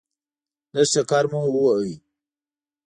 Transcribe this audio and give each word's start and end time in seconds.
لږ 0.73 0.87
چکر 0.93 1.23
مو 1.31 1.41
وواهه. 1.53 1.93